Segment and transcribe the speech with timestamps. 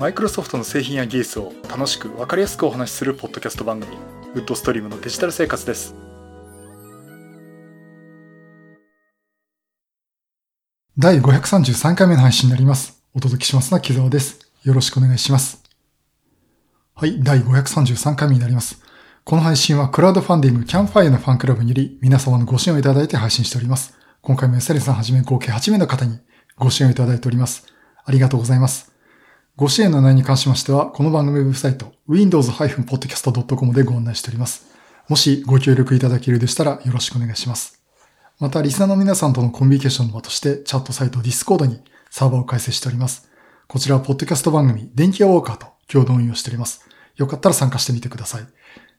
[0.00, 3.98] マイクロソフトの製品や技術を楽しく分かりやすくお話しするポッドキャスト番組
[4.32, 5.94] ウッドストリームのデジタル生活です
[10.96, 13.02] 第533回目の配信になります。
[13.14, 14.50] お届けしますのは木澤です。
[14.64, 15.62] よろしくお願いします。
[16.94, 18.82] はい、第533回目になります。
[19.24, 23.98] この配信はクラウドファンディングキャンファイアのファンクラブにより皆様のご支援をいただいて配信しております。
[24.22, 26.20] 今回も SL さんはじめ合計8名の方に
[26.56, 27.66] ご支援をいただいております。
[28.04, 28.89] ありがとうございます。
[29.56, 34.70] ご支援の内容に関しましては、この番組ウェブサイト、windows-podcast.com でご案内しております。
[35.08, 37.82] もしご協力いただけるでしたらよろしくお願いします。
[38.38, 43.28] また、リスナーの皆さんとのコミュニケーションの場として、チャットサイト Discord にサーバーを開設しております。
[43.66, 46.88] こちらは、ポッドキャスト番組、電気屋ウォーカーと共同運用しております。
[47.16, 48.46] よかったら参加してみてください。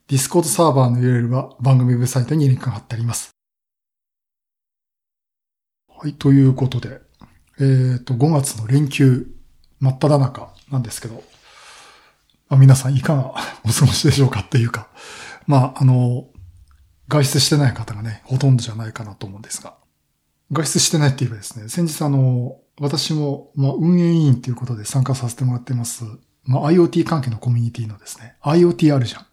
[0.08, 3.32] Discord サーバーの URL は番組ウェブサイトにリンクが貼ってあります。
[5.88, 7.02] はい、ということで、
[7.60, 9.28] えっ、と、5月の連休
[9.82, 11.24] 真っ只中なんですけど、
[12.50, 13.34] まあ、皆さんいかが
[13.66, 14.88] お過ごしでしょうかっていうか、
[15.48, 16.28] まあ、あの、
[17.10, 19.76] 外出してない方がね、ほとんどじゃないかなと思うんですが。
[20.52, 26.06] 外出してないって言えばですね、先日あの、私も、まあ、運営委員ということで参加させてもらってます、
[26.44, 29.26] まあ、IoT 関係のコミュニティのですね、IoT あるじゃん。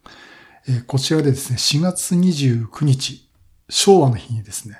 [0.67, 3.29] えーこちらでですね、4月29日、
[3.69, 4.77] 昭和の日にですね、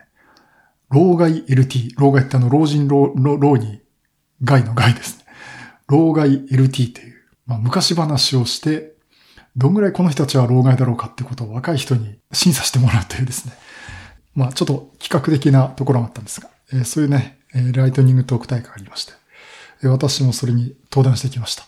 [0.90, 3.82] 老害 LT、老害ってあの、老人老、老に、
[4.44, 5.19] 害の害ですね。
[5.90, 7.16] 老害 LT という、
[7.48, 8.94] まあ、昔話をして、
[9.58, 13.54] どんぐらいこの人たちは老害だろうかってことを若い人に審査してもらうというですね。
[14.36, 19.14] まあちょっと企画的なところがあったんですが、えーそういうね、えーライトニングトーク大会がありまして、
[19.84, 21.64] えー私もそれに登壇してきました。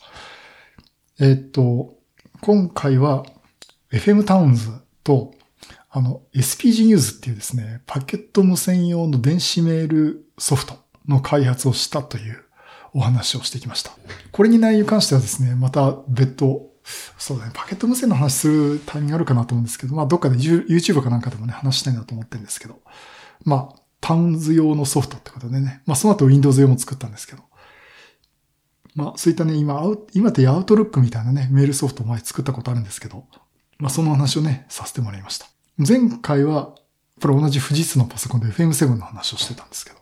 [1.20, 1.96] えーっと、
[2.42, 3.26] 今回は
[3.92, 4.70] FM タウンズ
[5.04, 5.34] と
[5.90, 10.76] あの SPG ニュースっていうですね、パケット無線用の電子メールソフト
[11.08, 12.44] の開発をしたという
[12.94, 13.92] お話をしてきました。
[14.32, 16.72] これに内容に関してはですね、また別途
[17.18, 17.52] そうだね。
[17.54, 22.80] パケット無線の話するタイミングあるかなと思うんですけど、まあ、どっかで YouTube かなんかでもね、話したいなと思ってるんですけど、
[23.46, 27.44] まあ、タウンズ用のソフトってことでね、まあ、その後 Windows 用も作ったんですけど、
[28.96, 29.82] まあ、そういったね、今、
[30.14, 33.26] 今ってアウトルックみたいなね、メールソフトを前作ったことあるんですけど、
[33.78, 35.48] まあ、その話をね、させてもらいました。
[35.78, 36.76] 前回は、
[37.22, 40.01] これ同じ富士通のパソコンで FM7 の話をしてたんですけど、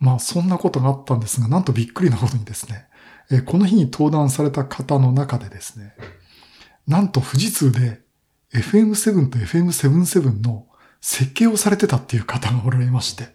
[0.00, 2.86] まあ、そんなことがあったんですが、なんとびっくりなことにですね、
[3.30, 5.94] えこの日に登壇された方の中でですね、
[6.88, 8.00] なんと富士通で
[8.52, 10.66] FM7 と FM77 の
[11.00, 13.28] 設計をされてたっていう方がおられまして、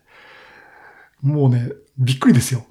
[1.21, 2.65] もうね、びっくりですよ。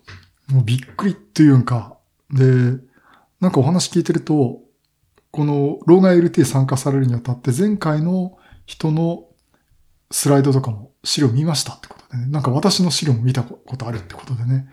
[0.48, 1.96] もうびっくりっていうか、
[2.30, 2.44] で、
[3.40, 4.60] なんかお話聞いてると、
[5.30, 9.24] この老害 LT 参加されるにあたって前回の人の
[10.10, 14.68] スライドとかも資料見ましたってことでね、なんか私の資料も見たことあるってことでね、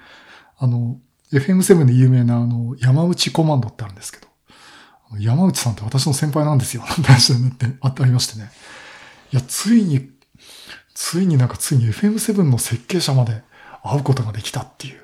[0.57, 0.99] あの、
[1.31, 4.27] FM7 で有名なあの、山内コマンドってあるんですけど、
[5.19, 6.83] 山内さんって私の先輩なんですよ。
[6.83, 8.49] なんて話になって、あってありましてね。
[9.31, 10.09] いや、ついに、
[10.93, 13.43] ついになんかついに FM7 の設計者まで
[13.83, 14.99] 会うことができたっていう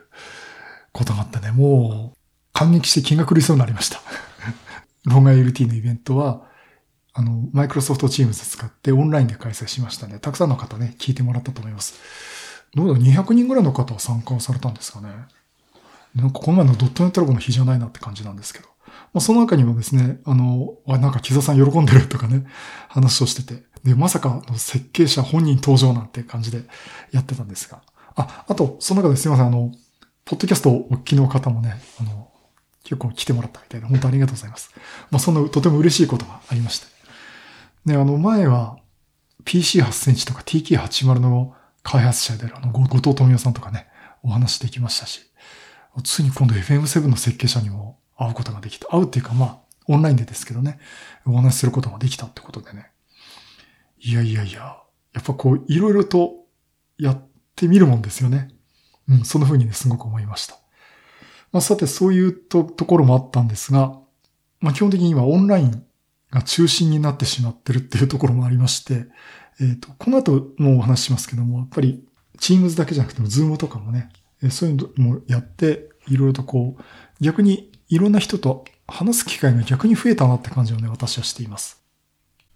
[0.92, 2.18] ことがあってね、もう
[2.54, 4.02] 感激して気が狂いそうになりました。
[5.06, 6.47] ロンガ LT のイベントは、
[7.18, 10.20] あの、マイクロソフトチームズ使ってオンラインで開催しましたね。
[10.20, 11.96] たくさんの方ね、聞いてもらったと思います。
[12.76, 15.10] どうだ、200人ぐらいの方は参加されたんですかね。
[16.14, 18.68] なんかこの前のドットネットラボの日じゃないなって感じなんですけど。
[19.14, 22.46] まあ、その中にもですね、あの、あ、なんか木座さん喜んでるとかね、
[22.88, 23.64] 話をしてて。
[23.84, 26.66] で、まさかの設計者本人登場なんて感じで
[27.12, 27.82] やってたんですが。
[28.16, 29.72] あ、あと、その中ですいません、あの、
[30.24, 32.30] ポッドキャストをお聞きの方もね、あの、
[32.84, 34.70] 結構来てもらったみたいで、本当ありがとうございます。
[35.10, 36.97] まあ、そんなとても嬉しいことがありまして。
[37.88, 38.78] で、あの、前は
[39.46, 43.88] PC8 センチとか TK80 の開発者であるあの、後藤富夫さんとかね、
[44.24, 45.22] お話できましたし、
[46.04, 48.88] ついに今度 FM7 の設計者にも会うことができた。
[48.88, 50.80] 会うっていうか、まあ、オンラインでですけどね、
[51.26, 52.92] お話しすることができたってことでね。
[54.00, 54.60] いやいやいや、
[55.14, 56.46] やっぱこう、いろいろと
[56.98, 57.26] やっ
[57.56, 58.50] てみるもんですよね。
[59.08, 60.56] うん、そんな風にね、すごく思いました。
[61.54, 63.98] まあ、さて、そういうとところもあったんですが、
[64.60, 65.87] まあ、基本的に今オンライン
[66.32, 69.06] が中心になってしまってるっていうところもありまして、
[69.60, 72.04] えっ、と、この後もお話ししますけども、やっぱり
[72.40, 74.10] Teams だけじゃなくても Zoom とかもね、
[74.52, 76.84] そういうのもやって、いろいろとこう、
[77.22, 81.82] 逆にいろんな人と話す機会が逆に増えたなって感じをね、私はしています。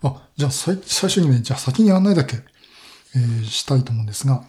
[0.03, 2.38] あ、じゃあ最初にね、じゃあ先に案内だけ、
[3.15, 4.44] えーしたいと思うんですが、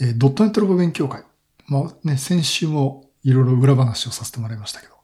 [0.00, 1.24] えードットネットラボ勉強会。
[1.66, 4.94] まあね、先週もいろいろ裏話をさせてもらいましたけど、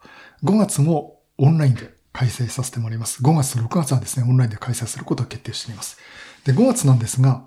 [0.45, 3.23] 5月もオンラインで開催させてもらいます。
[3.23, 5.99] 5月と6月はですね、オンラインで開催することを決定しています。
[6.45, 7.45] で、5月なんですが、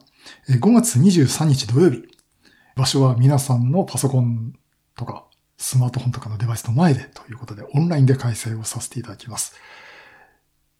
[0.50, 2.04] 5月23日土曜日、
[2.75, 4.54] 場所は皆さんのパソコン
[4.95, 5.25] とか
[5.57, 9.56] スマートフォンとかのデバイスの前でということで、オンラインで開催をさせていただきます。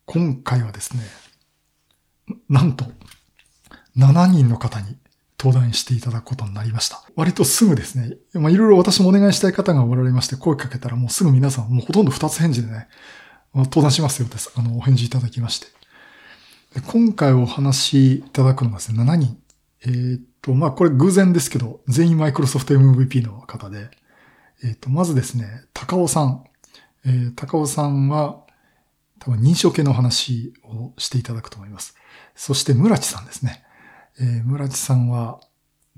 [0.06, 1.04] 今回はですね、
[2.50, 2.86] なんと、
[3.98, 4.98] 7人の方に
[5.40, 7.04] 登壇していただくことになりました。
[7.16, 12.88] 割とすぐですね、まあ、いろいろ私もお願いしたい方がおられまして、声かけたらもうすぐ皆さん、もうほとんど2つ返事でね、
[13.54, 14.52] 登壇しますよです。
[14.56, 15.68] あの、お返事いただきまして。
[16.88, 19.38] 今回お話しいただくのがですね、7人。
[19.86, 23.92] えー、っと、まあ、これ偶然ですけど、全員マイクロソフト MVP の方で、
[24.64, 26.44] えー、っと、まずですね、高尾さん。
[27.06, 28.44] えー、高尾さんは、
[29.20, 31.96] 多分認証系の話をしていただくと思います。
[32.36, 33.64] そして、村地さんですね。
[34.20, 35.40] えー、村地さんは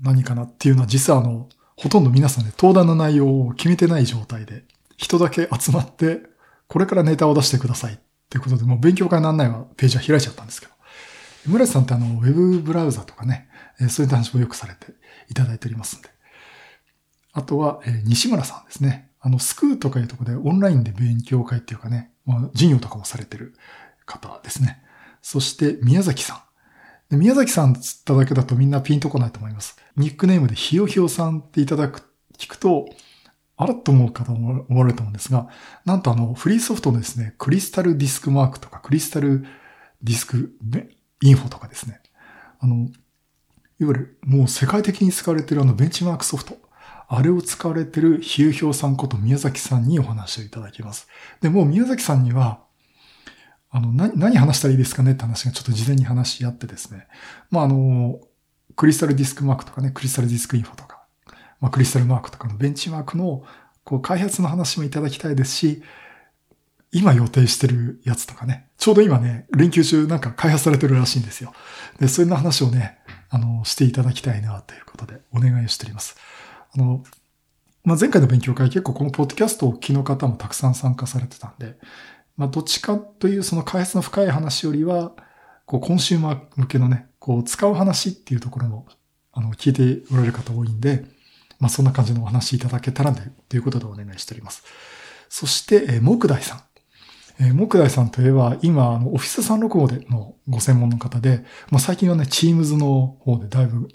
[0.00, 4.64] 何かなっていうのは実はあの、ほとんど皆さんで、ね、登壇の内容を決めてない状態で、
[4.96, 6.35] 人だけ集まって、
[6.68, 7.96] これからネタを出してくださいっ
[8.28, 10.72] ていうことで、もう勉強会の案内はページは開いちゃったんですけど。
[11.46, 13.48] 村地さんってあの、ウェブブラウザとかね、
[13.88, 14.94] そういった話もよくされて
[15.30, 16.08] いただいておりますんで。
[17.32, 19.10] あとは、え西村さんですね。
[19.20, 23.54] あの、スクーとかいうとこでオンラインで勉強会っていうかね、まあ、授業とかもされてる
[24.06, 24.82] 方ですね。
[25.22, 26.42] そして、宮崎さん。
[27.10, 29.76] で宮崎さんつっただけだとみんなピンとこないと思います。
[29.96, 32.02] ニックネームでひよひよさんっていただく、
[32.36, 32.88] 聞くと、
[33.56, 35.48] あらと思う方も思われると思うんですが、
[35.84, 39.46] なんとあの、フリーソフトのですね、クリスタルディスクマークとか、クリスタル
[40.02, 40.54] ディスク
[41.22, 42.00] インフォとかですね。
[42.58, 42.90] あの、いわ
[43.78, 46.58] ゆるもう世界的に使われているあのベンチマークソフト。
[47.08, 51.06] あれを使われている比喩表さんこと宮崎さんにお話をいただきます。
[51.40, 52.64] で、もう宮崎さんには、
[53.70, 57.06] あの、何、何話したらいいですかねって話がちょっと事前に話し合ってですね。
[57.50, 58.18] まあ、あの、
[58.74, 60.95] クリスタルディスクマークとかね、クリスタルディスクインフォとか、
[61.60, 63.44] まあ、クリスタルマークとかのベンチマークの、
[63.84, 65.82] こう、開発の話もいただきたいですし、
[66.92, 71.52] 今予定してるやつとかね、ちょうど今ね、連休中なんか開発されてるらしいんですよ。
[72.00, 72.98] で、そういう話をね、
[73.28, 76.16] あの、していただきたいな、ということでお願いをしております。
[76.74, 77.02] あの、
[77.84, 81.76] まあ、前回の勉強会結構このポッドキャストを聞きの方もたくさん参加されてたんで、
[82.36, 85.12] まあ、どっちかというその開発の深い話よりは、
[85.66, 88.86] こう、コンシューマー向けのね、こう、使う話っていうところも、
[89.32, 91.04] あの、聞いておられる方多いんで、
[91.58, 94.64] まあ、そんな感じのお話いただけたらね、ということでお願いしております。
[95.28, 96.60] そして、え木大さん。
[97.38, 103.88] えー、木大さんといえば、今、あの、オフィス365でのご専門の方で、まあ、最近はね、Teams の方でだいぶ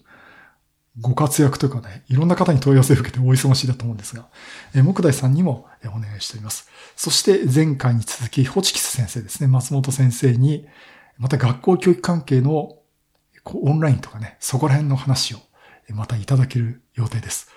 [1.00, 4.28] ご活躍というかね、いろんな方に問い合わせを受けてお忙しいだと思うんですが、
[4.76, 6.70] えー、木大さんにもお願いしております。
[6.96, 10.68] そして前回に続き、ホチキス先生ですね、松本先生に、
[11.18, 12.78] また学校教育関係の
[13.44, 15.40] こうオンラインとかね、そこら辺の話を
[15.90, 17.50] またいただける予定です。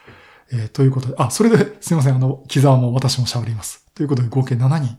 [0.53, 3.87] えー、ということで、あ、それですいません、あの、木沢も私も喋ります。
[3.95, 4.99] ということで合計7人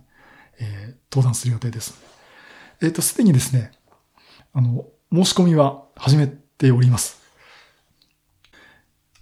[0.59, 1.95] えー、登壇する予定です。
[2.81, 3.71] えっ、ー、と、すでにですね、
[4.53, 7.21] あの、申し込みは始めております。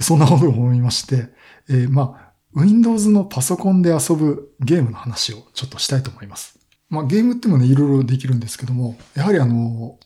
[0.00, 1.28] そんなことを思いまして、
[1.68, 6.58] えー、まあ、Windows のパソコンで遊ぶゲームの話をちょっとしたいと思います。
[6.88, 9.98] まあ、ゲームってもね、いろいろできるんですけども、やはりあの、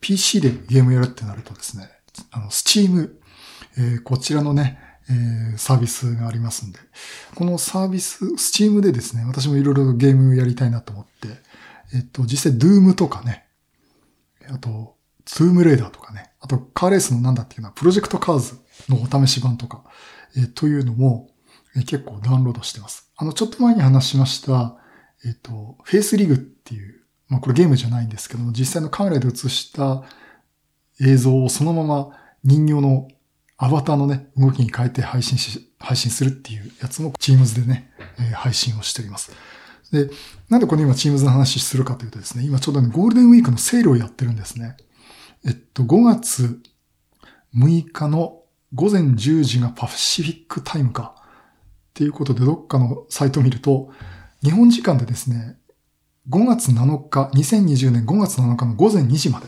[0.00, 1.90] PC でゲームやるってなるとですね、
[2.30, 3.10] あの、Steam、
[3.76, 6.78] えー、こちらのね、えー、サービスがありますんで、
[7.34, 11.28] このサービス、Steam でですね、私もいろいろゲームやりたいなと思って、
[11.94, 13.44] えっと、実際、ドゥームとかね、
[14.48, 14.96] あと、
[15.30, 18.58] ツームレーダーとかね、あと、カーレースのなんだっていうのは、プロジェクトカーズ
[18.88, 19.84] のお試し版とか、
[20.36, 21.30] えというのも、
[21.76, 23.08] え結構ダウンロードしてます。
[23.16, 24.76] あの、ちょっと前に話しました、
[25.24, 30.02] えっと、フェイスリグっていう、まあこれゲームじゃないんですけども、実際のカメラで映した
[31.00, 32.10] 映像をそのまま
[32.42, 33.06] 人形の
[33.56, 39.30] アバターのね、動きに変えて配信し、配信するっていうやつも Teams でね、えー、配信をしております。
[39.92, 40.10] で、
[40.48, 44.76] なんでこれ今 Teams の話するかというとですね、今ちょうどね、ゴールデンウィークのセールをやってるんですね。
[45.46, 46.60] えっと、5月
[47.56, 48.42] 6日の
[48.74, 51.14] 午前10時がパシフィックタイムか。
[51.90, 53.90] っていうことで、どっかのサイトを見ると、
[54.42, 55.58] 日本時間でですね、
[56.28, 59.46] 5月7日、2020年5月7日の午前2時まで、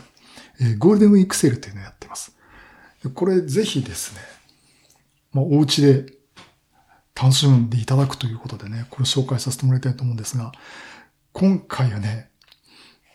[0.59, 2.35] えー、ゴールデンウィークセールっていうのをやってます。
[3.13, 4.21] これぜひですね、
[5.31, 6.13] まあ、お家で
[7.15, 10.51] 楽しんでいただくということでね、これ紹介させてもらいたいと思うんですが、
[11.31, 12.29] 今回はね、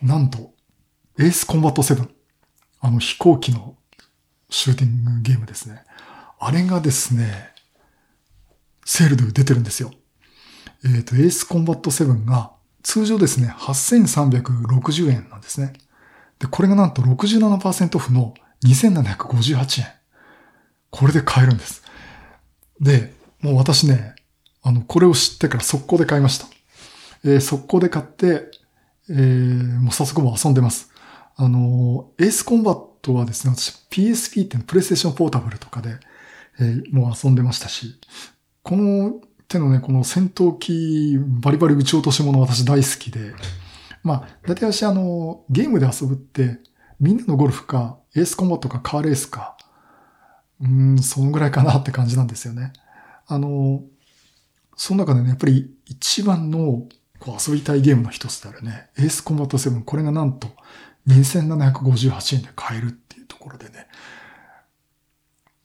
[0.03, 0.53] なんと、
[1.19, 2.09] エースコンバット7。
[2.81, 3.77] あの飛行機の
[4.51, 5.85] シューティングゲームですね。
[6.39, 7.51] あれがですね、
[8.85, 9.93] セールで出てるんですよ。
[10.85, 15.73] えっ、ー、と、エースコンバット7が通常ですね、8360円なんですね。
[16.39, 19.87] で、これがなんと67%オフの2758円。
[20.91, 21.83] これで買えるんです。
[22.81, 24.15] で、もう私ね、
[24.63, 26.47] あの、これを知ってから速攻で買いました。
[27.25, 28.51] えー、速攻で買って、
[29.11, 30.88] えー、もう早速も遊んでます。
[31.41, 36.01] あの、エースコンバットはですね、私 PSP ってプレイステーションポータブルとかで、
[36.59, 37.95] えー、もう遊んでましたし、
[38.65, 43.35] この手のね、この戦闘機バリバリ撃ち落とし物私大好きで、
[44.03, 46.59] まあ、だいたい私あの、ゲームで遊ぶって、
[46.99, 49.57] みんなのゴルフか、エースコンバットかカーレースか、
[50.61, 52.73] うん、そのぐらいかなって感じなんですよね。
[53.29, 53.85] あの、
[54.77, 56.89] その中でね、やっぱり一番の
[57.21, 60.49] こう遊びたいゲームの一つであるね、エースコンバット7、これがなんと
[61.09, 63.89] 2758円で買えるっていうところでね。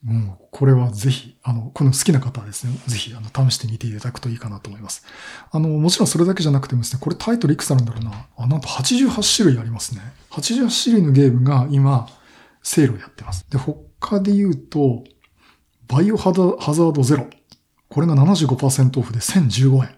[0.02, 5.04] もう、これはぜひ、あの、この好きな方はですね、ぜひ、あの、試してみていただくといいかなと思います。
[5.50, 8.26] あの、もちろんそれだけじゃなくてもですね、これタイトルいくつあるんだろうな。
[8.36, 10.02] あ、なんと88種類ありますね。
[10.30, 12.06] 88種類のゲームが今、
[12.62, 13.46] セールをやってます。
[13.50, 15.04] で、他で言うと、
[15.88, 17.26] バイオハザードゼロ。
[17.88, 19.96] これが75%オフで1015円。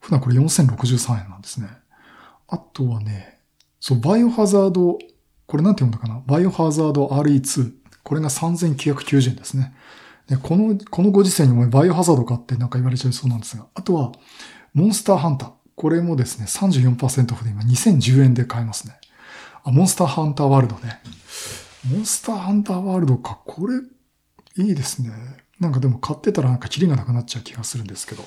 [0.00, 1.68] 普段これ4063円なんですね。
[2.48, 3.37] あとはね、
[3.80, 4.98] そう、バイオハザード、
[5.46, 6.22] これなんて読んだかな？
[6.26, 7.72] バイオハザード RE2。
[8.02, 9.74] これが3990円ですね。
[10.26, 14.12] で、この、このご時世にもバイオハザードかってなんか言われちゃいそうなんですが、あとは、
[14.74, 15.52] モンスターハンター。
[15.74, 18.94] これもですね、34%オフで今2010円で買えますね。
[19.62, 21.00] あ、モンスターハンターワールドね。
[21.88, 23.38] モンスターハンターワールドか。
[23.46, 23.76] これ、
[24.62, 25.10] いいですね。
[25.60, 28.24] なんかでも買ってたらなんかキリがなくなっちゃう気がするんですけど。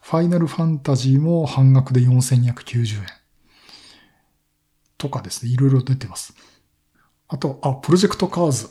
[0.00, 3.06] ファイナルファンタジーも半額で4290円。
[4.98, 6.34] とかですね、いろいろ出てます。
[7.28, 8.68] あと、あ、プロジェクトカーズ。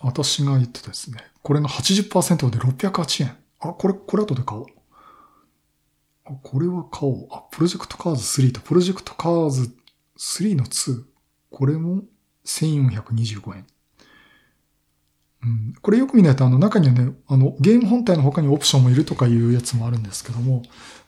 [0.00, 1.18] 私が言ってたですね。
[1.42, 3.36] これの80%で608円。
[3.60, 4.66] あ、これ、これ後で買おう。
[6.24, 7.28] あ、これは買おう。
[7.30, 9.74] あ、プロジェクトカーズ3とプロジェクトカーズ
[10.18, 11.04] 3の2。
[11.50, 12.02] これも
[12.44, 13.66] 1425円。
[15.44, 20.62] うん、これよく見ないと、あの中にはね、あの、ゲーム本体の他にオプションもいるとかいうやつもあるんですけども、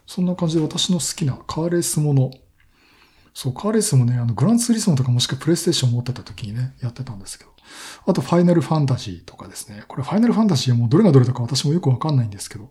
[0.06, 2.30] そんな感じで私の好きなカーレースもの、
[3.34, 7.50] そう、カーレースもね、あの、グランツーリスモとかもしくはプレイステーション持ってた時にね、やってたんですけど。
[8.06, 9.82] あと、ファイナルファンタジーとかですね。
[9.88, 12.70] これ、ファイナルファンタジーはもうどれがどれだか私もよくわかんないんですけど、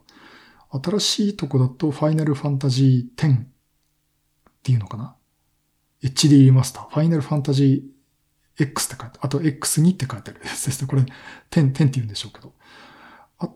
[0.72, 3.48] 新しいとこだと、ファイナルファンタジー10っ
[4.64, 5.18] ていうのかな
[6.02, 6.90] ?HD リマスター。
[6.90, 10.88] ファイナルファンタジー X って書いてあと X2 って書いてあるやつですね。
[10.88, 11.08] これ、10、
[11.52, 12.54] 10って言うんでしょうけど。
[13.40, 13.50] あ、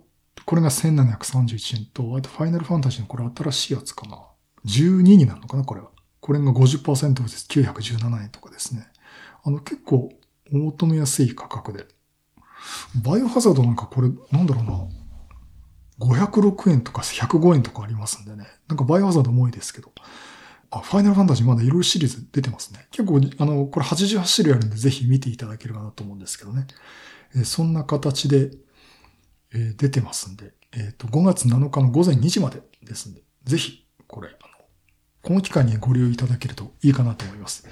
[0.46, 4.20] これが1731円と、あとファイナルファンタジーのこれ新しいやつかな
[4.66, 5.92] ？12になるのかなこれは。
[6.28, 7.48] これが50%です。
[7.50, 8.86] 917円とかですね。
[9.46, 10.12] あの、結構、
[10.52, 11.86] お求めやすい価格で。
[13.02, 14.62] バイオハザードなんかこれ、なんだろ
[16.00, 16.16] うな。
[16.18, 18.46] 506円とか105円とかありますんでね。
[18.68, 19.94] なんかバイオハザードも多いですけど。
[20.70, 22.88] あ、ファイナルファンタジーまだいろいろシリーズ出てますね。
[22.92, 26.68] 結構、あの、これ88種類あるんでぜひ見ていただければなと思うんですけどね。
[27.38, 28.52] えそんな形で、
[29.54, 34.36] え出てますんで、えっ、ー、と、5月7日の午前2時までですんで、ぜひ、これ、
[35.28, 37.68] この機会にご利用いただけるといいかなと思います。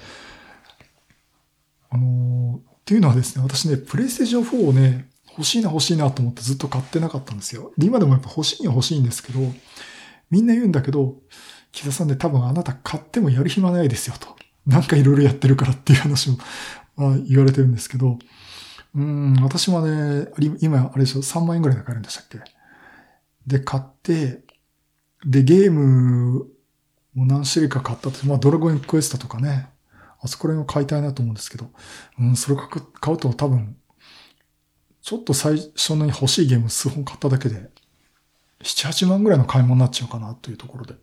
[1.88, 7.72] あのー、っていうのはですね、私ね、プレイステーション4をね、欲しいな欲しいなと思ってずっと買ってなかったんですよ。
[7.78, 9.40] で、今でもやっぱ欲しいには欲しいんですけど、
[10.30, 11.16] みんな言うんだけど、
[11.72, 14.36] 木田さんで多分あなた買ってもやる暇ないですよと。
[14.66, 16.34] なんかいろいろやってるからっていう話を、
[16.96, 18.18] まあ、言われてるんですけど、
[18.94, 20.28] うん、私もね、
[20.60, 22.40] 今、あれでしょ、3万円ぐらいで買えるんでしたっけ？
[23.46, 24.42] で、買って、
[25.24, 26.48] で、ゲーム
[27.16, 29.70] もう何種類か買ったと、まあドラゴンクエストとかね、
[30.20, 31.70] あそこら辺を買いたいなと思うんですけど、
[32.20, 33.74] うん、それを買うと多分、
[35.00, 37.70] ちょっと最初のに欲しいゲーム数本買っただけで、
[38.62, 40.94] 7、8万ぐらいの買い物になっちゃうかなというところで、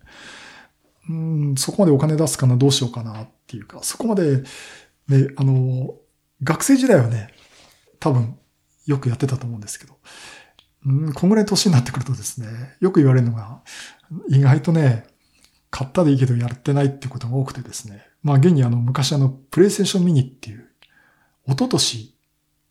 [1.09, 4.43] うん、そこまでお金出すかな、どうしようかなっていうか、そこまで、
[5.07, 5.95] ね、あの、
[6.43, 7.33] 学生時代はね、
[7.99, 8.37] 多分
[8.85, 9.97] よくやってたと思うんですけど、
[10.85, 13.61] うん、こんぐらい年になってくるとですね、よく言われるのが、
[14.29, 15.07] 意外とね、
[15.73, 18.05] 買ったでいいけどやってないってことが多くてですね。
[18.21, 20.69] まあ現にあの昔あのプレイステーションミニっていう、
[21.47, 22.15] 一昨年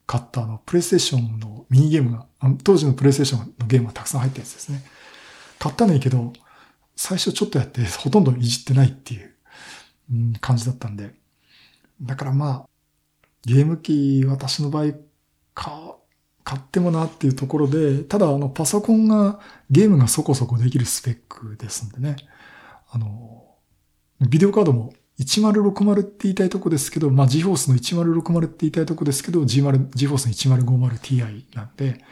[0.07, 2.27] 買ったあのプレイステーションのミニゲームが、
[2.63, 4.85] 当時のプレイステーションのゲームがたくさん入ったやつですね。
[5.59, 6.33] 買ったのいいけど、
[6.95, 9.35] 最初ちょっとやってほとんどいじってないっていう、
[10.13, 11.13] うん、感じだったんで。
[12.01, 12.69] だからまあ、
[13.45, 14.93] ゲーム機私の場合
[15.55, 15.97] か、
[16.45, 19.41] 買ってもなっていうところで、ただあのパソコンが
[19.71, 22.15] ゲームがそこそこできるスペックですんでね。
[22.93, 23.57] あの、
[24.29, 32.05] ビデオカードも1060って言いたいとこですけど、まあ GForce の1060って言いたいとこですけど、G0、GForce の 1050Ti なんで、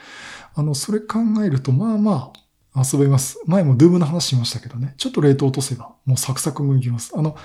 [0.55, 2.33] あの、それ考えると、まあま
[2.75, 3.39] あ、遊べます。
[3.47, 4.95] 前も Doom の話しましたけどね。
[4.97, 7.13] ちょっとレート落とせば、もうサクサク動きます。
[7.15, 7.37] あの、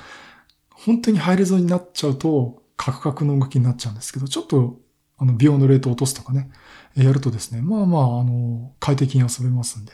[0.70, 4.80] 本当にハイレゾになっちゃうと、カクカクの動きになっちゃうんですけど、ちょっと、
[5.18, 6.52] あの、美容のレート落とすとかね、
[6.96, 9.94] やるとですね、まあまあ、あの、快適に遊べますんで。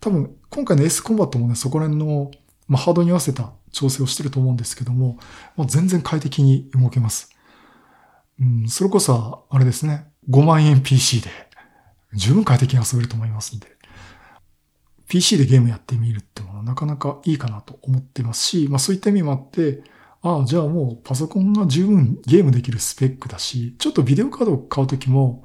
[0.00, 2.30] 多分、今回の S コンバットもね、そこら辺の、
[2.68, 5.18] まあ、ハードに合わせた調整をしてると思うんですけども、
[5.56, 7.30] まあ、全然快適に動けます。
[8.40, 11.30] うん、それこそ、あれですね、5万円 PC で、
[12.14, 13.76] 十分快適に遊べると思いますんで。
[15.08, 19.82] PC でゲームやってみるってもなかなかいいかなと思ってますし、まあそういった意味もあって、
[20.22, 25.44] ああ、じゃあもうパソコンが十分ゲームできるスペックだし、ちょっとビデオカードを買うときも、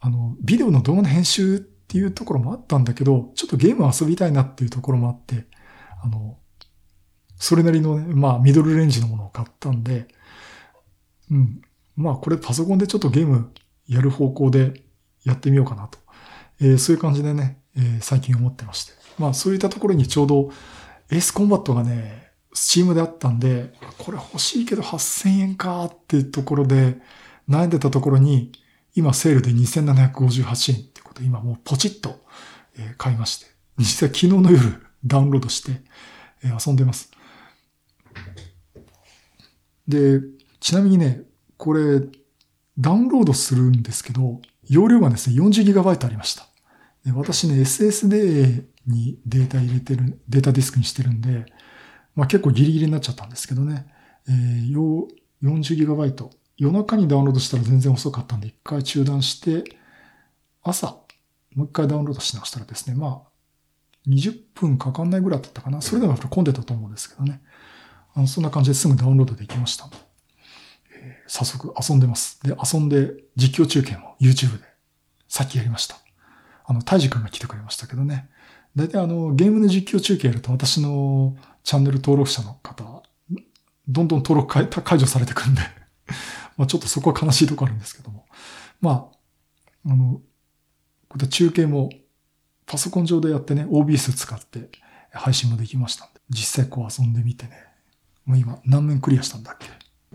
[0.00, 5.46] あの、ビデオの動画の編集っていうところもあったんだけど、ちょっとゲームを遊びたいなっていうところもあって、
[6.02, 6.38] あの、
[7.36, 10.08] それなりのね、まあ、ミドルレンジのものを買ったんで、
[11.30, 11.62] うん。
[11.96, 13.52] まあ、これパソコンでちょっとゲーム
[13.86, 14.82] やる方向で
[15.24, 15.98] やってみようかなと。
[16.60, 18.92] えー、そういう感じでね、えー、最近思ってまして。
[19.18, 20.50] まあ、そういったところにちょうど
[21.10, 26.98] エースコンバットがね、スチームであったんで、これ欲しいけど8000円かっていうところで
[27.48, 28.52] 悩んでたところに、
[28.94, 32.20] 今セールで2758円ってことで、今もうポチッと
[32.96, 33.46] 買いまして、
[33.78, 35.80] 実際昨日の夜ダウンロードして
[36.42, 37.10] 遊んでます。
[39.86, 40.20] で、
[40.60, 41.22] ちなみにね、
[41.56, 42.00] これ
[42.78, 46.46] ダウンロードするんですけど、容量がですね、40GB ありました。
[47.04, 51.46] で私ね、SSD にデータ入れてる、データディスクにしてるんで、
[52.14, 53.86] まあ結構ギリギリになっちゃったんですけどね、
[54.28, 55.08] えー、
[55.42, 59.64] 40GB 夜中にダウンロードしたら全然遅かったんで、一回中断して、
[60.62, 60.98] 朝、
[61.54, 63.27] もう一回ダウンロードし直したらですね、まあ、
[64.08, 65.80] 20分かかんないぐらいだったかな。
[65.80, 67.40] それでもやっぱ混んでたと思うんですけどね。
[68.14, 69.88] あのそんな感じですぐダウンロードできました。
[70.94, 72.40] えー、早速遊んでます。
[72.42, 74.64] で、遊んで実況中継も YouTube で
[75.28, 75.96] さっきやりました。
[76.64, 78.28] あの、タイジ君が来てくれましたけどね。
[78.74, 83.02] 大体あの、ゲームの実況中継やると私のチャンネル登録者の方、
[83.88, 85.62] どんどん登録解除されてくんで
[86.56, 88.26] まあちょっとそこは悲しいとこあるんですけども。
[88.80, 89.10] ま
[89.84, 90.20] あ、あの、
[91.08, 91.90] こういった中継も
[92.68, 94.68] パソコン上でやってね、OBS 使って
[95.10, 97.64] 配信もできましたんで、実際こう遊んでみてね、
[98.24, 99.66] もう今何面クリアしたんだっけ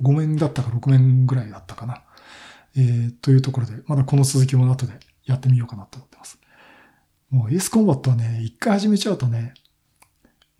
[0.02, 2.04] ?5 面だったか6面ぐらいだったかな。
[2.76, 4.94] えー、というところで、まだこの続きも後で
[5.26, 6.40] やってみようかなと思ってます。
[7.30, 9.54] もうエースコンバットはね、一回始めちゃうとね、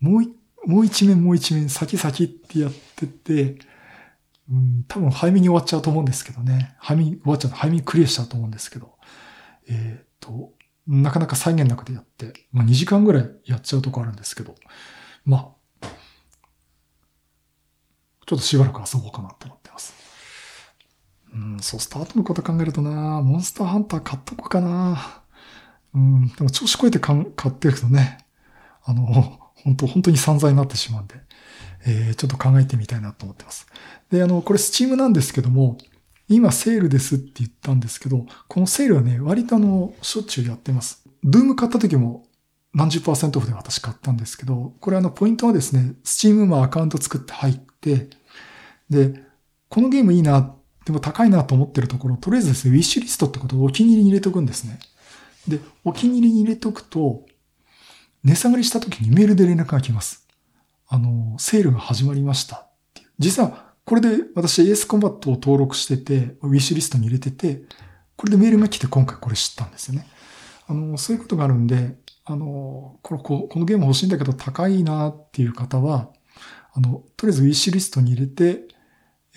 [0.00, 0.24] もう
[0.66, 3.56] もう一面もう一面先先ってやってて、
[4.50, 6.74] うん、多分早めに終わっちゃうと思うんですけどね。
[6.78, 8.94] 早めに終わっちゃう早めにクリアしちゃうと思うんですけど。
[9.68, 10.52] えっ、と、
[10.86, 14.54] なかなか再現なくでやって、まあ2時間ぐらいやっちゃうとこあるんですけど、
[15.24, 15.86] まあ、
[18.26, 19.94] ちょっとしばらく遊ぼうかなって思ってます。
[21.34, 25.22] うん、そう、スタートのこと考えるとなモンスターハンター買っとこうかな
[25.94, 28.18] うん、でも調子こえて買ってるとね、
[28.84, 29.04] あの、
[29.54, 31.14] 本当本当に散々になってしまうんで、
[31.86, 33.66] えー、ちょっと考えてみたいなと思ってます。
[34.10, 35.78] で、あの、これスチームなんですけども、
[36.28, 41.06] 今セールですって言ったんですけど、このセールはね、割とあの、しょっちゅうやってます。
[41.22, 42.26] ドゥーム買った時も
[42.74, 48.08] 何十パーセントオフで私買ったんですけど、これあの、ポイントはですね、スチームもアカウント作って入って、
[48.90, 49.22] で、
[49.68, 54.80] このゲームいいな、でも高いなと思ってるところ、とりあえずですね、ウィッシュリストってことをお気に入りに入れとくんですね。
[55.46, 57.26] で、お気に入りに入れとくと、
[58.24, 60.26] 値下がりした時にメールで連絡が来ます。
[60.88, 62.66] あの、セールが始まりました。
[63.18, 67.62] 実は、これで私 AS コンバットを登録してて、ウィッシュリストに入れてて、
[68.16, 70.06] これでメールが来て今回これ知ったんですよね。
[70.66, 76.10] あの、そういうことがあるんで、あの、この、このゲーム欲しいんだけど高いなっていう方は、
[76.72, 78.66] あの、とりあえずウィッシュリストに入れて、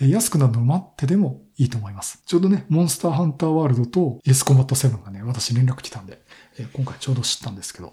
[0.00, 2.22] 安くなるのを待ってでもいいと思います。
[2.24, 6.22] ちょうどね、モンスターハンターワールドとエスコマット7がね、私連絡来たんで、
[6.58, 7.92] え今回ちょうど知ったんですけど、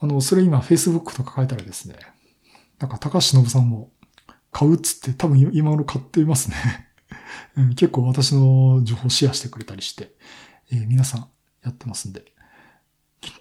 [0.00, 1.94] あの、それ今 Facebook とか書いたらですね、
[2.80, 3.90] なんか高橋信さんも
[4.50, 6.56] 買うっつって多分今頃買っていますね
[7.76, 10.12] 結構私の情報シェアしてくれたりして、
[10.70, 11.28] えー、皆さん
[11.62, 12.24] やってますんで、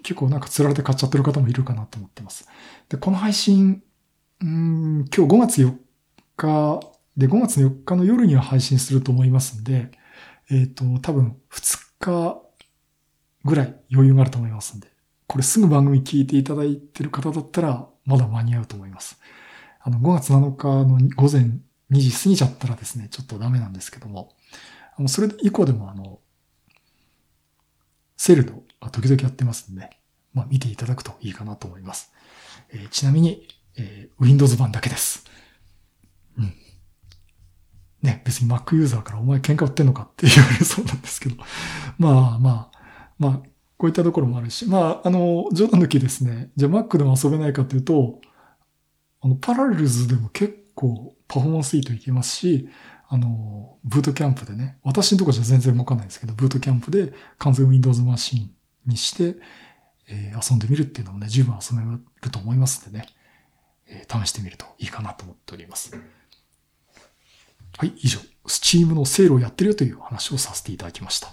[0.03, 2.47] 結構なんか釣られて買っちゃってる方もいるかなと思ってます。
[2.89, 3.83] で、この配信、
[4.41, 5.75] うん今日5月4
[6.35, 6.79] 日
[7.15, 9.91] で、5月4日の夜には配信すると思いますんで、
[10.49, 12.41] えっ、ー、と、多分2日
[13.43, 14.87] ぐらい余裕があると思いますんで、
[15.25, 19.19] これすぐ番組聞いていただいてる方だったら、まだ間に合うと思います。
[19.87, 21.43] あの、5月7日の午前
[21.91, 24.33] 2時過ぎちゃったらですね、ちょっとダメなんですけども、
[24.97, 26.19] あの、それ以降でもあの、
[28.17, 29.89] セールの時々やってますんで、
[30.33, 32.11] まあ見ていただくといいかなと思います。
[32.69, 33.47] えー、ちなみに、
[33.77, 35.23] えー、Windows 版だけです。
[36.37, 36.53] うん。
[38.01, 41.37] ね、別に Mac ユーザーからお前喧嘩売ってんのかって言われそうなんですけど。
[41.97, 42.79] まあまあ、
[43.17, 43.41] まあ、
[43.77, 46.51] こういったところもあるし、まあ、あの、冗談抜きですね。
[46.57, 48.19] じゃあ Mac でも遊べないかというと、
[49.27, 52.69] の、パラレルズでも結構パフォーマンスいいといけますし、
[53.09, 58.51] あの、ブートキャンプでね、私のとこじゃ全然動かないですけど、ブートキャンプで完全 Windows マシン
[58.85, 59.37] にして、
[60.09, 63.07] えー、遊んでみるっていうのもね、十分遊べると思いますんでね、
[63.87, 65.95] えー、試してみるといいかなと思っております。
[67.77, 71.31] はい、以上、Steam のセールをやってるよという話をさせていただきました。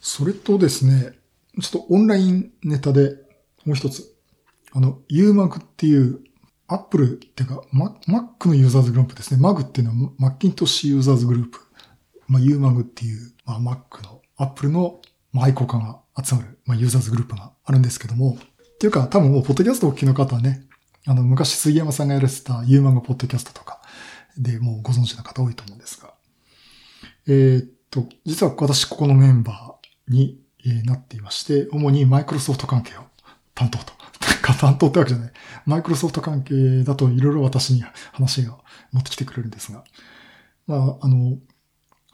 [0.00, 1.18] それとですね、
[1.60, 3.16] ちょっとオンラインネタで
[3.64, 4.14] もう一つ、
[4.72, 6.20] あの、UMAG っていう、
[6.70, 7.62] アップルっていうか、
[8.06, 9.42] Mac のユーザーズグループですね。
[9.42, 11.58] MAG っていうのはマッキントッシュユーザーズグループ。
[12.26, 15.00] まあ、UMAG っていう、まあ、Mac の、Apple の、
[15.32, 20.62] まあ、愛好家が集まる、まあ、ユーザーズグループがあるんですけども、っていうか、多分もう、ポッドキャストをお聞きの方はね、
[21.06, 23.80] あの、昔杉山さんがやらせた UMAG ポッドキャストとか
[24.36, 26.12] でもうご存知の方多いと思うんですが、
[27.26, 30.38] えー、っと、実は私ここのメンバーに
[30.84, 33.02] なっていまして、主にマイクロソフト関係を
[33.54, 33.92] 担当と。
[34.54, 35.32] 担当ってわけじゃない。
[35.66, 38.56] マイクロソフト関係だといろいろ私に話が
[38.92, 39.84] 持ってきてくれるんですが。
[40.66, 41.38] まあ、あの、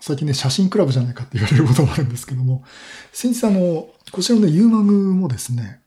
[0.00, 2.64] 最近ね、写真クラブじゃないかって言われることもあるんですけども、
[3.12, 5.80] 先日あの、こちらのね、ユーマグもですね、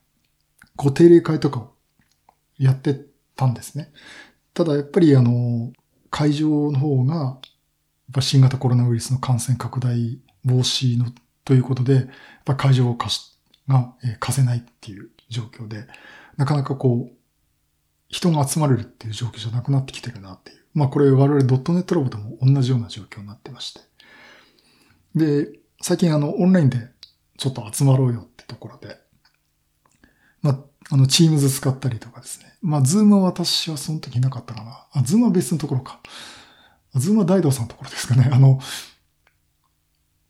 [0.76, 1.72] ご定例会とかを
[2.58, 3.00] やって
[3.36, 3.92] たんですね。
[4.54, 5.72] ただやっぱりあの、
[6.10, 7.38] 会場の方が、やっ
[8.12, 11.06] ぱ新型コロナウイルスの感染拡大防止の
[11.48, 12.06] ということで、やっ
[12.44, 15.86] ぱ会場を貸し、が、え貸せないっていう状況で、
[16.36, 17.16] なかなかこう、
[18.10, 20.58] 人が集まれるっていう状況じゃなくなってきてるなっていう。
[20.74, 23.80] まあこれ我々ドットネットラボでも同じような状況になってまして。
[25.14, 25.48] で、
[25.80, 26.90] 最近あの、オンラインで
[27.38, 28.98] ちょっと集まろうよってところで、
[30.42, 30.58] まあ、
[30.90, 32.58] あの、チームズ使ったりとかですね。
[32.60, 34.86] まあ、ズームは私はその時なかったかな。
[34.92, 36.00] あ、ズームは別のところか。
[36.94, 38.28] ズームは大道さんのところですかね。
[38.30, 38.60] あの、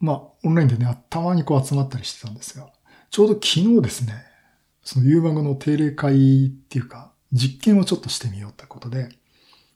[0.00, 2.70] まあ、オンラインでね、たまにこう集まったりしてたんですが、
[3.10, 4.14] ちょうど昨日ですね、
[4.82, 9.08] その U バグの定例会っていうか、実験をちょっとしてみようってことで、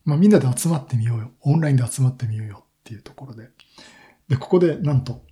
[0.05, 1.31] まあみんなで集まってみようよ。
[1.43, 3.51] オンラインで集まってみようよっていうところで。
[4.29, 5.23] で、ここでなんと、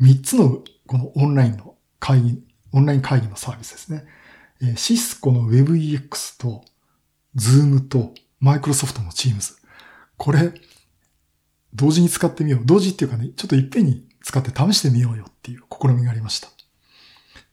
[0.00, 4.04] 3つのこのオンラインの会議、オンライン会議のサービスですね。
[4.62, 6.64] えシスコの WebEX と
[7.36, 9.54] Zoom と Microsoft の Teams。
[10.16, 10.52] これ、
[11.76, 12.62] 同時に使ってみよう。
[12.64, 16.48] 同時っていうかね、ちょっといっぺんに使って試してみようよっていう試みがありました。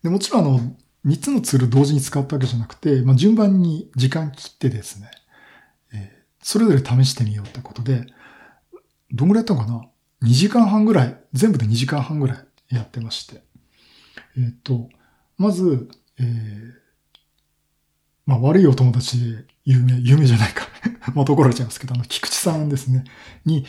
[0.02, 0.60] でもちろんあの、
[1.06, 5.12] 3つのツール同時に使ったわけじゃなくて、まあ、順番に時間切ってですね、
[5.94, 8.06] えー、それぞれ試してみようってことで、
[9.12, 9.86] どんぐらいやったのかな
[10.24, 13.44] ?2 時間半ぐらい、全部で2時間半ぐらいやってまして。
[14.38, 14.90] えっ、と、
[15.38, 16.72] まず、えー、
[18.26, 20.68] まあ悪いお友達で有名、有名じゃないか
[21.14, 23.04] また怒られちゃいますけど、あの、菊池さんですね、
[23.46, 23.66] に、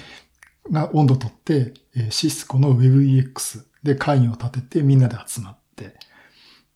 [0.71, 1.75] が温度取って、
[2.11, 5.95] シスコの WebEX で会議を立ててみんなで集まって、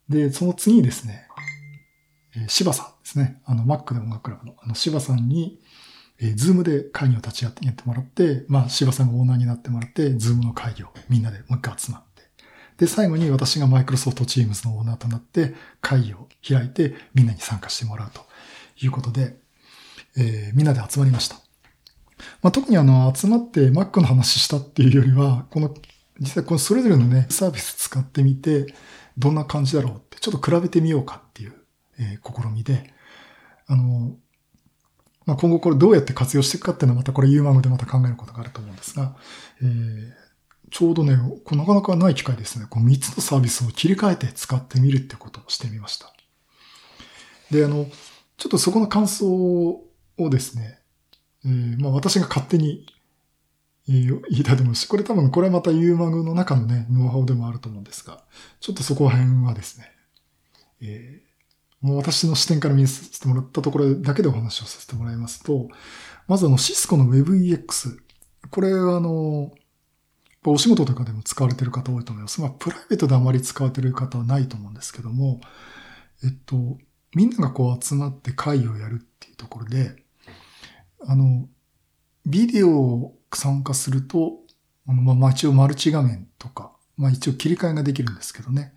[0.09, 1.27] で、その次にですね、
[2.37, 5.61] えー、柴さんですね、あの、Mac で音楽クラブの、あの、柴さんに、
[6.21, 12.23] え、ズームで会議を立ち会ってもらって、まあ、柴さんがオーナーになってもらって、ズームの会議をみんなでもう一回集まって、
[12.77, 18.23] で、最後に私が Microsoft Teams のオーナーとなって会議を開いてみんなに参加してもらうと
[18.85, 19.37] いうことで、
[20.17, 21.37] えー、みんなで集まりました。
[22.43, 25.75] まあ、特にあの、集まって Mac の話したっていうよりは、この、
[26.21, 28.75] 実際このそれぞれのね、サービス使ってみて、
[29.17, 31.55] どんな感じだろうって、ちょっと比べてみようかっていう、
[31.99, 32.93] えー、試みで、
[33.67, 34.17] あの、
[35.27, 39.15] まあ、今後これどうやって活用していくかっていうのはまたこれ U マグでまた考えることがあると思うんですが、
[39.61, 40.13] えー、
[40.71, 42.67] ちょうどね、こなかなかない機会ですね。
[42.69, 46.13] この3つのサービスを切り替えて使ってみるってことをしてみました。
[47.51, 47.87] で、あの、
[48.37, 50.78] ちょっとそこの感想をですね、
[51.45, 52.87] えー、まあ私が勝手に
[53.87, 58.23] 言いたいと思いますし、これ多分これはまた U マグの中のね、ノウハウでもあると思うんですが、
[58.61, 59.91] ちょっとそこら辺はですね、
[60.83, 65.69] えー、もう私の視点から見させてもらったところだけでお話をさせてもらいますと、
[66.27, 67.99] まずあのシスコの WebEX。
[68.51, 69.53] これはあの、
[70.45, 72.41] お仕事とかでも使われている方多いと思います。
[72.41, 75.41] まあ、プライベートであまり使われている方はないと思うんですけども、
[76.25, 76.79] えっと、
[77.15, 79.97] みんながこう集まって会議をやるっていうところで、
[81.07, 81.49] あの、
[82.27, 84.41] ビデオを参加すると、
[84.87, 88.73] あの、まあ、一応マルチ画面とか、まあ一応切り替えができるんですけどね。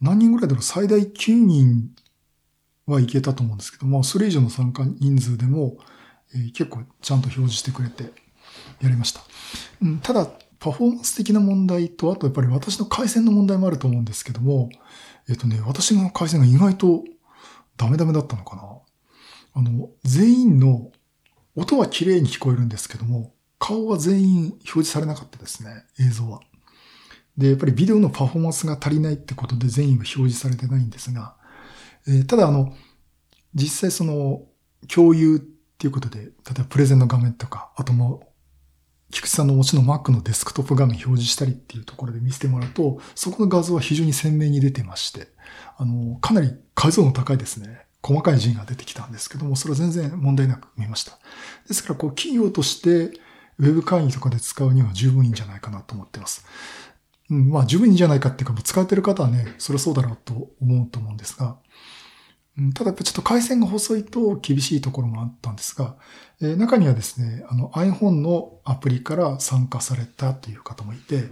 [0.00, 0.62] 何人ぐらいだろう？
[0.62, 1.90] 最大9人
[2.86, 5.76] はいけたと思うんですけども、それ以上の参加人数でも、
[6.34, 8.04] えー、結構ちゃんと表示してくれて
[8.80, 9.20] やりました。
[9.82, 10.26] うん、ただ、
[10.58, 14.70] パフォーマンス的な問題と、あとやっぱり私の回線の問題もあると思うんですけども、
[15.28, 17.04] えっ、とね、私の回線が意外と
[17.76, 18.62] ダメダメだったのかな。
[19.54, 20.90] あの、全員の
[21.56, 26.40] 音は綺麗に聞こえるんですけども、顔は全員表示されなかったですね、映像は。
[27.36, 31.34] で、やっぱりビデオのパフォーマンスが足りないってことで全員は表示されてないんですが、
[32.06, 32.74] えー、ただあの、
[33.54, 34.42] 実際その、
[34.86, 38.32] 共有っていうことで、例えばプレゼンの画面とか、あとも、
[39.10, 45.28] 菊池さんのお持ちの Mac のデスクトップ画面表示したりっていうところで見せてもらうと、そこの画像は非常に鮮明に出てまして、
[45.78, 47.85] あの、かなり解像度高いですね。
[48.06, 51.18] 細かい字が出てきたんですけども、それは全然問題なく見ました。
[51.66, 53.18] ですから、こう、企業として、
[53.58, 56.46] ウェブ会議とかで使うには十分いいんじゃないかなと思ってます。
[57.30, 61.56] うん、まあ、十分いいんじゃないかっていうか、もう使ってる方はね、それはそうだろうと思うと思うんですが、
[62.74, 65.96] ただちょっと回線が細いと厳しいところもあったんですが、
[66.40, 71.24] えー、中にはですね、あの iPhone のアプリから参加されたという方もいて、やっ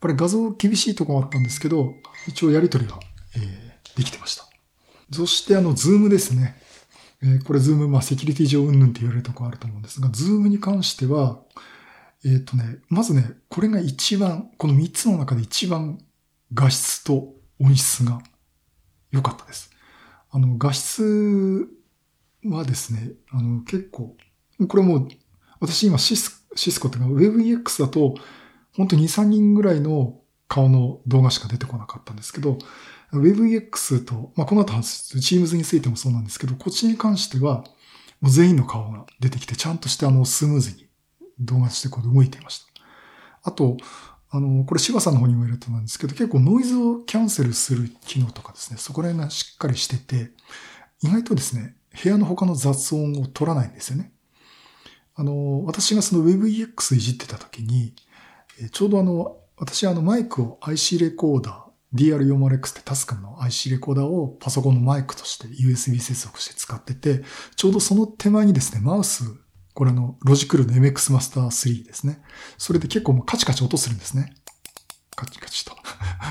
[0.00, 1.94] ぱり画像厳しいところもあったんですけど、
[2.26, 2.98] 一応やり取りが、
[3.36, 4.51] えー、できてました。
[5.12, 6.56] そしてあの、ズームですね。
[7.22, 11.40] え、これズーム、まあセキュリティ上うんぬんって言われるとこあると思うんですが、ズームに関しては、
[12.24, 15.98] えっ、ー、とね、まずね、これが一番、この3つの中で一番
[16.54, 18.20] 画質と音質が
[19.10, 19.70] 良かったです。
[20.30, 21.68] あの、画質
[22.44, 24.16] はですね、あの、結構、
[24.66, 25.08] これも
[25.60, 28.14] 私今シスシスコっていうか WebEX だと、
[28.76, 32.58] 本当に2、3人ぐらいの顔の動画しか出てこなかったんですけど、
[33.18, 37.64] WebEX と、まあ、この後 Teams についてもそうなんですけど、こっちに関しては、
[38.20, 40.88] もう全員の顔が出てきて、ちゃんとしてあの、スムーズに
[41.40, 42.66] 動画してこう動いていました。
[43.42, 43.76] あと、
[44.30, 50.30] あの、これ柴さんの方にもいるとなんですけど、結構ノイズをキャンセルする機能とかですね、そこら辺がしっかりしてて、
[51.02, 54.12] 意外とですね、部屋の他の雑音を取らないんですよね。
[55.14, 57.94] あの、私がその WebEX いじってた時に、
[58.70, 61.61] ちょうどあの、私あのマイクを IC レコーダー、
[61.94, 67.22] DR406 ってタスカムの IC レコーダーをパソコンのマイクとして USB 接続して使ってて、
[67.56, 69.24] ちょうどその手前にですね、マウス
[69.74, 72.22] これあのロジクルの MX マスター3ですね。
[72.58, 74.34] それで結構もうカチカチ音するんですね。
[75.16, 75.72] カチカチと。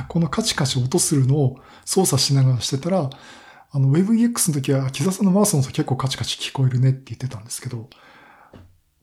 [0.07, 3.09] このカチカチ音するのを操作しながらしてたら、
[3.73, 7.89] あの WebEX の時は木田さんのマウスの音結構カチカチ聞こえるねって言ってたんですけど、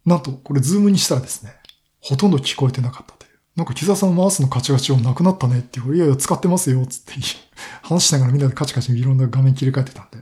[0.04, 1.54] なんとこれズームにしたらですね、
[2.00, 3.17] ほとんど聞こえてなかった。
[3.58, 7.14] なんか木田さんのマウスのカチカチ音なくなったねっていう、いやいや使ってますよつって
[7.82, 10.18] 話しながらみんなでカチカチいろんな画面切り替えてたんで、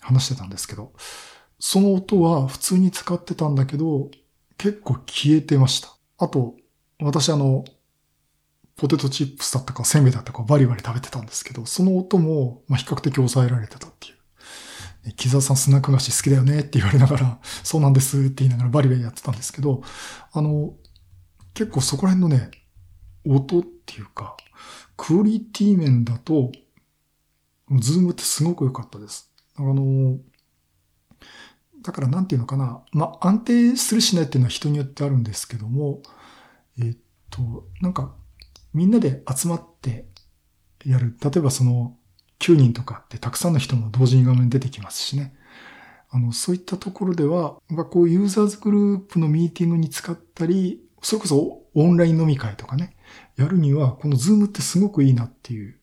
[0.00, 0.92] 話してたんですけど、
[1.60, 4.10] その音は普通に使ってたんだけど、
[4.58, 5.96] 結構消えてました。
[6.18, 6.56] あと、
[7.00, 7.64] 私あの、
[8.74, 15.12] ポテトチップスだったか、せんべいだったかバリバリ食べてたんですけど、その音も、ま、比較的抑えられてたっていう。
[15.14, 19.82] 木澤さんスナック菓子好きだよねって言われながら、そうなんですって言いながらバリバリやってたんですけど、
[20.32, 20.74] あの、
[21.54, 22.50] 結構そこら辺のね、
[23.26, 24.36] 音っていうか、
[24.96, 26.52] クオリティ面だと、
[27.78, 29.30] ズームってすごく良かったです。
[29.56, 30.18] あの、
[31.82, 32.82] だからなんていうのかな。
[32.92, 36.02] まあ、安定するしないっていうのは人によってあるんですけども、
[36.78, 36.96] えっ
[37.30, 38.14] と、なんか、
[38.74, 40.06] みんなで集まって
[40.84, 41.16] やる。
[41.22, 41.96] 例えばその、
[42.38, 45.34] 9人とかってたくさんの人も同時に画面出てきますしね。
[46.10, 52.96] あの、そういったところではま、こう、ユーザーズグループのミーティングに使ったり、それこそオンライン飲み会とかね、
[53.36, 55.78] やるには、このズームってすごくいいなっていう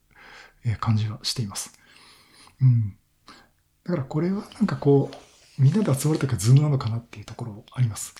[0.79, 1.77] 感じはしています。
[2.61, 2.97] うん。
[3.85, 8.13] だからこれはなんかこう、みんなで集まるときはズームなのかなっていうところあります。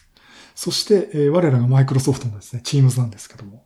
[0.56, 3.66] そして、えー、我らがマイクロソフトのですね、Teams なんですけども、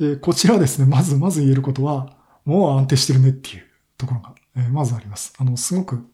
[0.00, 3.64] えー、こちらですね、まず、まず言えることは、もう安定してるねっていう
[3.96, 5.34] ところが、えー、まずあります。
[5.38, 6.04] あの、すごく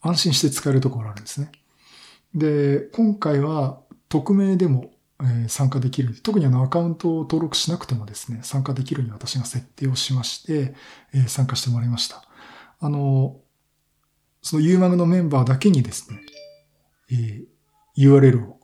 [0.00, 1.50] 安心して使えるところがあるんですね。
[2.34, 6.14] で、今回は匿名でもえー参加できる。
[6.20, 10.74] 特にあのアカウントを登録しなくてもですね、参加できるように私が設定をしまして、
[11.14, 12.24] えー参加してもらいました。
[12.80, 13.40] あの、
[14.42, 16.20] その UMAG のメンバーだけにですね、
[17.10, 17.44] えー
[17.96, 18.60] URL を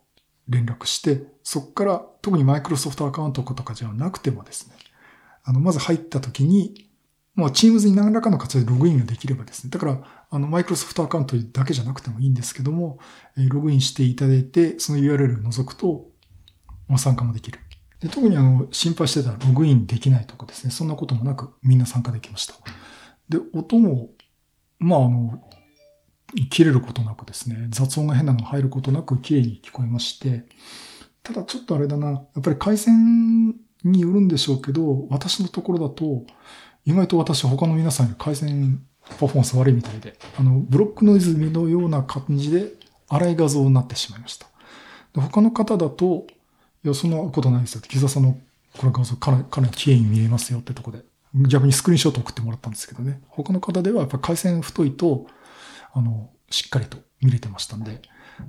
[0.47, 4.75] 連絡して、そこから特にマイクロソフトアカウントとかじゃなくてもですね、
[5.43, 6.89] あの、まず入った時に、
[7.35, 12.99] まあ、Teams に何らかの形でログインができればですね、だから、あの、マイクロソフトアカウントだけじゃなくてもいいんですけども、
[13.35, 16.11] ログインしていただいて、その URL を覗くと、
[16.87, 17.59] ま、参加もできる。
[17.99, 22.55] で特にあの、心配してたらログインできないとかですね、そんなこともなくみんな参加できました。
[23.29, 24.09] で、音も、
[24.79, 25.41] まああの、
[26.49, 30.45] 切れることなくですね、雑音が変なのが入ることなく綺麗に聞こえまして、
[31.21, 36.25] ただちょっとあれだな、やっぱり回線によるんでしょうけど、私のところだと、
[36.85, 42.73] 意外と私他の皆さんより回線パフォーマンス悪いみたいで、あの、ブロックノイズのような感じで
[43.07, 44.47] 荒い画像になってしまいました。
[45.13, 46.27] で他の方だと、
[46.83, 48.37] いや、そんなことないですよ、木澤さんの
[48.77, 51.03] これ画像かなり、かなり綺麗に見えますよってとこで、
[51.47, 53.21] 逆にスクリーンショット送ってもらったんですけどね。
[53.27, 55.27] 他の方ではやっぱ回線太いと、
[55.93, 58.01] あの、しっかりと見れてましたんで、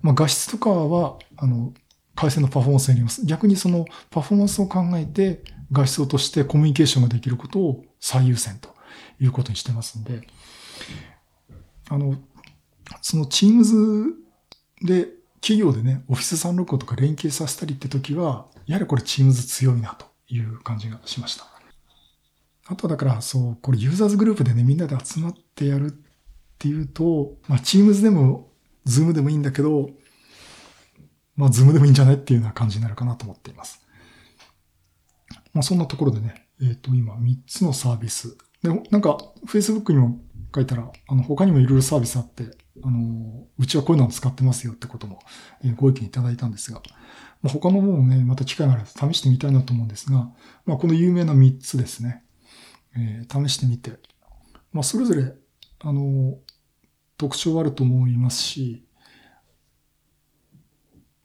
[0.02, 1.72] まあ画質とかは、あの、
[2.14, 3.26] 回線のパフォーマンスによります。
[3.26, 5.42] 逆にそのパフォーマンスを考えて、
[5.72, 8.74] 画質をとしてコミュニケーションができることを最優先と
[9.20, 10.22] いうことにしてますんで、
[11.88, 12.16] あの、
[13.02, 14.12] その Teams
[14.82, 15.08] で
[15.44, 21.44] 企業でね、オフィス365とか連携させたりって時は、やはりこれ Teams 強いなという感じがしました。
[22.66, 25.90] あとだから、そう、これユーザーズグループでね、みんなで集まってやるっ
[26.59, 28.52] ていうと、まあ Teams でも
[28.87, 29.90] Zoom でもいいんだけど、
[31.37, 33.87] まあ Zoom でもいいんじゃないっていうような感じになるかなと思っています。
[35.52, 38.38] まあそんなところでね、えっ、と今3つのサービス。
[38.62, 40.22] で、なんか Facebook にも
[40.54, 45.20] 書いたら、あの他にもいろいろサービスあって、あの、うちはこういうのを使ってますよってことも、
[45.62, 46.82] えーご意見いただいたんですが、
[47.42, 50.30] まあ、他のものもね、また機会があれば試してみたいなと思うんですが、
[50.66, 52.24] まあこの有名な3つですね、
[52.96, 53.92] えー試してみて、
[54.72, 55.34] まあそれぞれ、
[55.80, 56.38] あの、
[57.18, 58.84] 特徴はあると思いますし、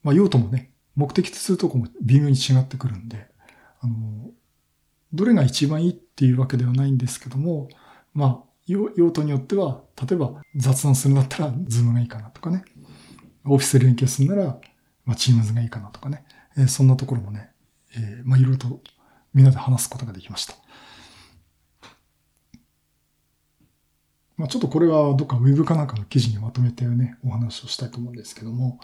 [0.04, 3.28] まあ用途もね、目的とするとこも微妙に違ってくるんで、
[3.82, 4.32] あの、
[5.14, 7.70] どれが一番いいっていうわけではないんですけども、
[8.14, 12.64] まあ、用途によっては、例えば雑談するんだったら、ズームがいいかなとかね。
[13.46, 14.60] オフィスで連携するなら、
[15.06, 16.24] まあ、チームズがいいかなとかね。
[16.58, 17.52] えーそんなところもね、
[17.96, 18.82] えーまあ、いろいろと
[19.34, 20.56] みんなで話すことができました。
[24.36, 28.80] まあ、ちょっとこれはどっかウェブかなんかの記事にまとめてね、お話をしたいと思うんですけども、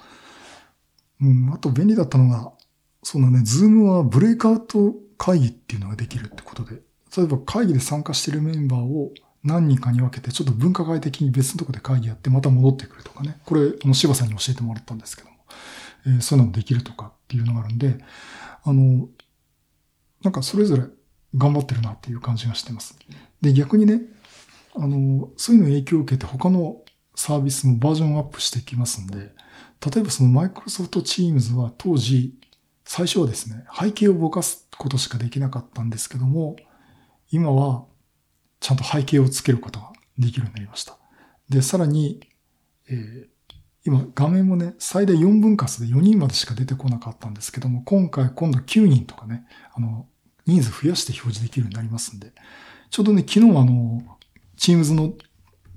[1.21, 2.52] うん、あと便利だったのが、
[3.04, 6.82] そうだね、ズームはブレイクアウト会議っていうのができるってことで、
[7.15, 9.13] 例えば会議で参加しているメンバーを
[9.45, 13.38] 何人かに分けて、ちょっと文化会的に別のとこで会議やってまた戻ってくるとかね。
[13.45, 15.36] これ、あの、柴さんに教えてもらったんですけども、
[16.08, 17.97] えーそういうのもできるとかっていうのがあるんで、
[18.63, 19.08] あの、
[20.23, 20.84] なんかそれぞれ
[21.38, 22.97] 頑張ってるなっていう感じがしてます。
[23.41, 24.01] で、逆にね、
[24.75, 26.81] あの、そういうの影響を受けて他の
[27.15, 32.34] サービスもバージョンアップしていきますんで、例えばそのマイクロソフト Teams は当時、
[32.84, 36.55] 最初はですね、背景をぼかすことしかできなかったんですけども、
[37.31, 37.86] 今は
[38.65, 40.97] ちゃんと背景をつけることができるようになりました。
[41.47, 42.19] で、さらに、
[42.89, 43.28] えー
[43.88, 50.08] 今画面もね、最大4分割で4人までしか出てこなかったんですけども、今回今度9人とかね、あの、
[50.47, 52.34] 人数増やして表示できるようになりますんで、
[52.89, 54.01] ちょうどね、昨日あの、
[54.58, 55.13] Teams の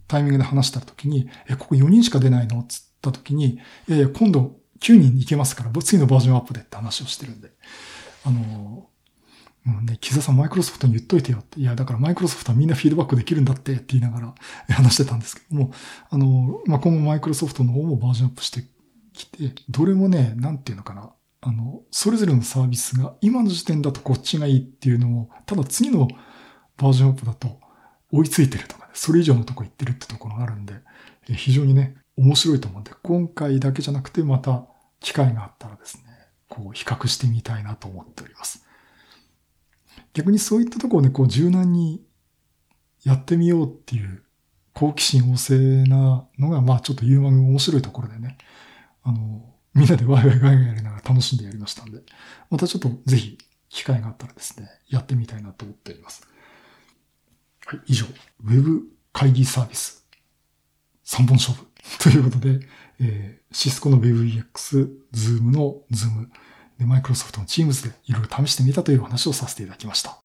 [0.06, 2.64] タイミングで話した時に、え、ここ4人しか出ないの？
[2.66, 7.50] つった時に、いやいや、今度9人いけますから、次のバージョンアップでって話をしてるんで、
[8.24, 8.88] あの、
[9.66, 11.60] うんね、木澤さんマイクロソフトに言っといてよって。
[11.60, 14.34] いや、だからマイクロソフトはみんなフィードバックできるんだってって言いながら
[14.74, 15.72] 話してたんですけども、
[16.10, 18.64] あの、まあ、今後マイクロソフトの方もバージョンアップして
[19.12, 21.10] きて、どれもね、なんていうのかな。
[21.40, 26.08] あの、それぞれのサービスが今の時点だとこっちがいいっていうのを、ただ次の
[26.76, 27.60] バージョンアップだと
[28.10, 30.74] 追いついてるとかね、それ以上のとこ行ってるってところがあるんで、
[31.34, 34.66] 非常にね、面白いと思うんで、今回だけじゃなくてまた
[35.00, 36.02] 機会があったらですね、
[36.48, 38.64] こう比較してみたいなと思っております。
[40.12, 42.02] 逆にそういったところをね、こう柔軟に
[43.04, 44.22] やってみようっていう
[44.74, 48.38] 好奇心旺盛なのが、まあちょっとユーマグ面白いところでね、
[49.02, 52.00] あの、みんなでワイワイガイガイやりながら楽しんでやりましたんで、
[52.50, 56.26] またちょっとぜひ機会があったらですね、やってみたいなと思っております。
[57.66, 58.06] はい、以上、
[58.44, 58.82] ウェブ
[59.12, 60.06] 会議サービス
[61.04, 61.66] 3本勝負
[61.98, 62.60] ということで、
[63.00, 66.28] えー、シスコの WebEX、Zoom の Zoom、
[66.78, 70.18] で、マイクロソフトの Teams でいろいろ試してみたという話をさせていただきました。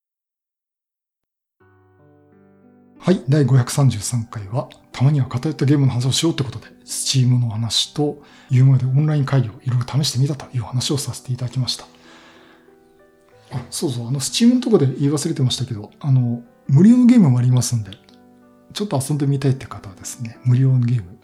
[2.99, 11.85] はい、第533回は、たまには偏ったゲームの話をしようってことで、スチームの話と、いうものでオンライン会議をいろいろ試してみたという話をさせていただきました。
[13.51, 17.91] あ、そうそう、あの、スチームのとこで言い忘れてましたけど、あの、無料のゲームもありますんで、
[18.73, 21.17] ちょっと遊んでみたいって方はですね、無料のゲーム。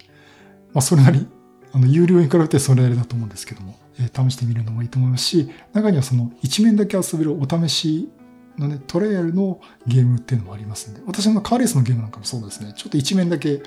[0.74, 1.28] まあ、それなり、
[1.72, 8.10] あの、有料に比べてそれなりだと思うんですけども、試してみるのもいいと思いますし、中にはその、一面だけ遊べるお試し
[8.58, 13.62] のね、トライアルのゲームっていうのもありますんで、私のカーレースのゲームなんかもそうですね、ちょっと一面だけ、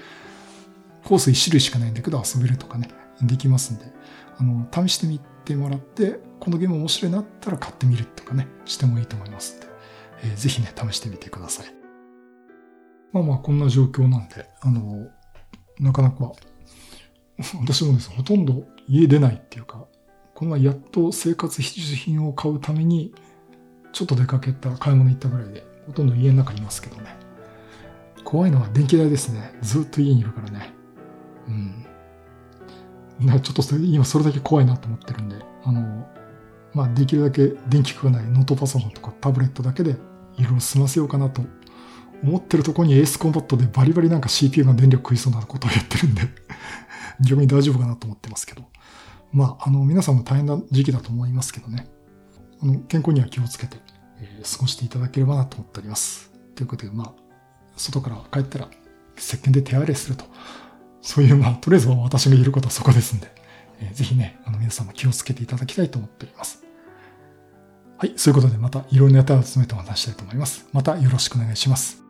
[1.04, 2.88] コース一種類しかないんだけど遊べるとかね、
[3.22, 3.84] できますんで、
[4.38, 9.66] あの、試してみてもらって、このゲーム面白いなったら買ってみるとかね、してもいいと思いますんで、
[10.24, 11.66] えーぜひね、試してみてください。
[13.12, 15.08] まあまあ、こんな状況なんで、あの、
[15.78, 16.32] なかなか、
[17.60, 19.86] 私もですね、ほとんど家出ないっていうか、
[20.42, 23.14] この前やっと生活必需品を買うために、
[23.92, 27.14] ちょっと出かけた、買い物行ったぐらいで、ほとんど家の中にいますけどね。
[28.24, 29.56] 怖いのは電気代ですね。
[29.62, 30.74] ずっと家にいるからね。
[31.46, 31.86] うん。
[33.20, 36.08] だからちょっとそれ今それだけ怖いなと思ってるんで、あの、
[36.74, 39.92] まあできるだけ電気食わないノートパソコンとかタブレットだけで
[40.38, 41.42] いろいろ済ませようかなと
[42.24, 46.22] 思ってるとこにエースコンバットでバリバリなんか CPU が電力食いそうなことをやってるんで、
[47.24, 48.72] 逆に大丈夫かなと思ってますけど。
[49.32, 51.86] まあ、あの、皆さんも大変な時期だと思いますけどね。
[52.62, 53.78] あの、健康には気をつけて、
[54.20, 56.30] えー過ごしていただければなと思っております。
[56.54, 57.12] ということで、まあ、
[57.76, 58.68] 外から帰ったら、
[59.16, 60.24] 石鹸で手洗いすると。
[61.00, 63.32] そういう、まあ、とりあえず私が言えることはそこですんで、
[63.80, 66.62] えーぜひね、あの、皆さんも気をつけていただきたいと思っております。
[68.02, 70.66] はい、そういうことでまたいろんなネタを集めてお話したいと思います。
[70.72, 72.01] またよろしくお願いします。